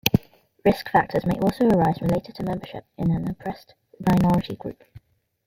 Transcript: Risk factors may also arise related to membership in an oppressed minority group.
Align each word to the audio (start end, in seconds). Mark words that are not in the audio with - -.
Risk 0.65 0.89
factors 0.89 1.27
may 1.27 1.35
also 1.41 1.67
arise 1.69 2.01
related 2.01 2.33
to 2.33 2.43
membership 2.43 2.87
in 2.97 3.11
an 3.11 3.29
oppressed 3.29 3.75
minority 3.99 4.55
group. 4.55 4.83